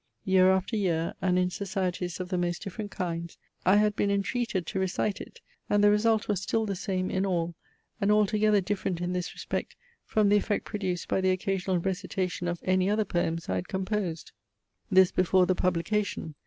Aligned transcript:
Year 0.25 0.49
after 0.49 0.75
year, 0.75 1.13
and 1.21 1.37
in 1.37 1.51
societies 1.51 2.19
of 2.19 2.29
the 2.29 2.37
most 2.39 2.63
different 2.63 2.89
kinds, 2.89 3.37
I 3.67 3.75
had 3.75 3.95
been 3.95 4.09
entreated 4.09 4.65
to 4.65 4.79
recite 4.79 5.21
it 5.21 5.41
and 5.69 5.83
the 5.83 5.91
result 5.91 6.27
was 6.27 6.41
still 6.41 6.65
the 6.65 6.75
same 6.75 7.11
in 7.11 7.23
all, 7.23 7.53
and 8.01 8.11
altogether 8.11 8.61
different 8.61 8.99
in 8.99 9.13
this 9.13 9.35
respect 9.35 9.75
from 10.03 10.29
the 10.29 10.37
effect 10.37 10.65
produced 10.65 11.07
by 11.07 11.21
the 11.21 11.29
occasional 11.29 11.77
recitation 11.77 12.47
of 12.47 12.59
any 12.63 12.89
other 12.89 13.05
poems 13.05 13.47
I 13.47 13.57
had 13.57 13.67
composed. 13.67 14.31
This 14.89 15.11
before 15.11 15.45
the 15.45 15.53
publication. 15.53 16.33